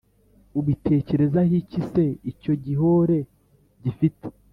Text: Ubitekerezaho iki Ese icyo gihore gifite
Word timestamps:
Ubitekerezaho 0.59 1.53
iki 1.61 1.77
Ese 1.83 2.03
icyo 2.31 2.53
gihore 2.65 3.17
gifite 3.83 4.25